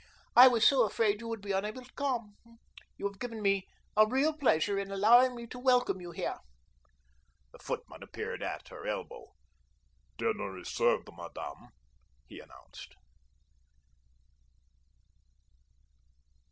I 0.35 0.47
was 0.47 0.67
so 0.67 0.83
afraid 0.83 1.21
you 1.21 1.27
would 1.27 1.41
be 1.43 1.51
unable 1.51 1.83
to 1.85 1.93
come. 1.93 2.35
You 2.97 3.05
have 3.05 3.19
given 3.19 3.39
me 3.39 3.67
a 3.95 4.07
real 4.07 4.33
pleasure 4.33 4.79
in 4.79 4.89
allowing 4.89 5.35
me 5.35 5.45
to 5.45 5.59
welcome 5.59 6.01
you 6.01 6.09
here." 6.09 6.39
The 7.51 7.59
footman 7.59 8.01
appeared 8.01 8.41
at 8.41 8.69
her 8.69 8.87
elbow. 8.87 9.27
"Dinner 10.17 10.57
is 10.57 10.69
served, 10.69 11.07
madame," 11.15 11.69
he 12.25 12.39
announced. 12.39 12.95